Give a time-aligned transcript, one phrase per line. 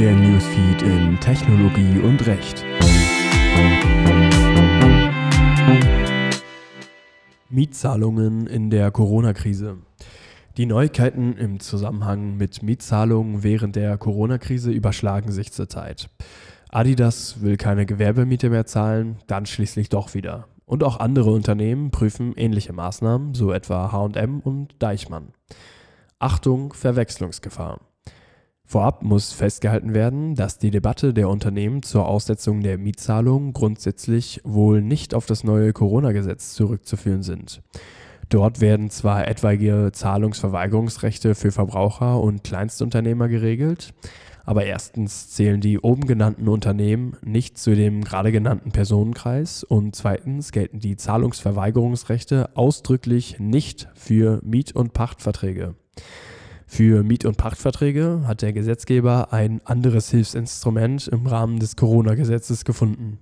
[0.00, 2.64] Der Newsfeed in Technologie und Recht.
[7.50, 9.76] Mietzahlungen in der Corona-Krise.
[10.56, 16.08] Die Neuigkeiten im Zusammenhang mit Mietzahlungen während der Corona-Krise überschlagen sich zurzeit.
[16.70, 20.48] Adidas will keine Gewerbemiete mehr zahlen, dann schließlich doch wieder.
[20.64, 25.34] Und auch andere Unternehmen prüfen ähnliche Maßnahmen, so etwa HM und Deichmann.
[26.18, 27.80] Achtung, Verwechslungsgefahr.
[28.70, 34.80] Vorab muss festgehalten werden, dass die Debatte der Unternehmen zur Aussetzung der Mietzahlung grundsätzlich wohl
[34.80, 37.62] nicht auf das neue Corona-Gesetz zurückzuführen sind.
[38.28, 43.92] Dort werden zwar etwaige Zahlungsverweigerungsrechte für Verbraucher und Kleinstunternehmer geregelt,
[44.44, 50.52] aber erstens zählen die oben genannten Unternehmen nicht zu dem gerade genannten Personenkreis und zweitens
[50.52, 55.74] gelten die Zahlungsverweigerungsrechte ausdrücklich nicht für Miet- und Pachtverträge.
[56.72, 63.18] Für Miet- und Pachtverträge hat der Gesetzgeber ein anderes Hilfsinstrument im Rahmen des Corona-Gesetzes gefunden.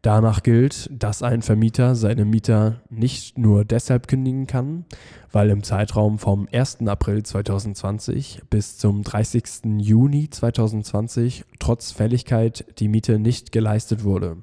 [0.00, 4.86] Danach gilt, dass ein Vermieter seine Mieter nicht nur deshalb kündigen kann,
[5.30, 6.86] weil im Zeitraum vom 1.
[6.86, 9.44] April 2020 bis zum 30.
[9.80, 14.38] Juni 2020 trotz Fälligkeit die Miete nicht geleistet wurde.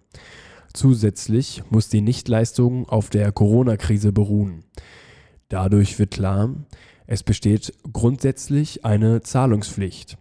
[0.73, 4.63] Zusätzlich muss die Nichtleistung auf der Corona-Krise beruhen.
[5.49, 6.51] Dadurch wird klar,
[7.11, 10.17] es besteht grundsätzlich eine Zahlungspflicht.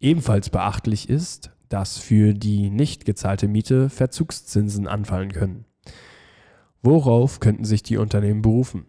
[0.00, 5.64] Ebenfalls beachtlich ist, dass für die nicht gezahlte Miete Verzugszinsen anfallen können.
[6.82, 8.84] Worauf könnten sich die Unternehmen berufen?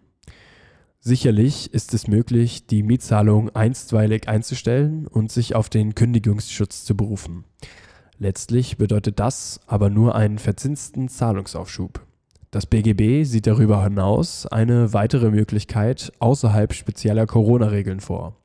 [1.00, 7.44] Sicherlich ist es möglich, die Mietzahlung einstweilig einzustellen und sich auf den Kündigungsschutz zu berufen.
[8.18, 12.04] Letztlich bedeutet das aber nur einen verzinsten Zahlungsaufschub.
[12.56, 18.38] Das BGB sieht darüber hinaus eine weitere Möglichkeit außerhalb spezieller Corona-Regeln vor.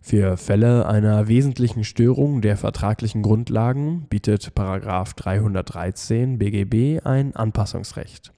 [0.00, 8.32] Für Fälle einer wesentlichen Störung der vertraglichen Grundlagen bietet 313 BGB ein Anpassungsrecht.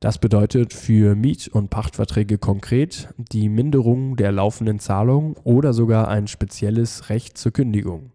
[0.00, 6.26] Das bedeutet für Miet- und Pachtverträge konkret die Minderung der laufenden Zahlung oder sogar ein
[6.26, 8.11] spezielles Recht zur Kündigung.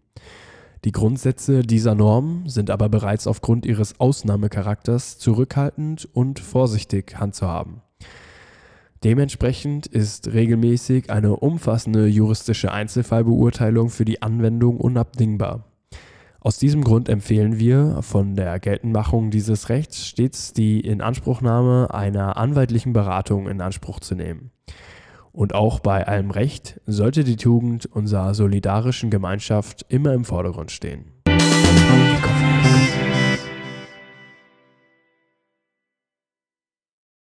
[0.84, 7.82] Die Grundsätze dieser Norm sind aber bereits aufgrund ihres Ausnahmecharakters zurückhaltend und vorsichtig handzuhaben.
[9.04, 15.64] Dementsprechend ist regelmäßig eine umfassende juristische Einzelfallbeurteilung für die Anwendung unabdingbar.
[16.40, 22.92] Aus diesem Grund empfehlen wir, von der Geltendmachung dieses Rechts stets die Inanspruchnahme einer anwaltlichen
[22.92, 24.50] Beratung in Anspruch zu nehmen.
[25.38, 31.12] Und auch bei allem Recht sollte die Tugend unserer solidarischen Gemeinschaft immer im Vordergrund stehen.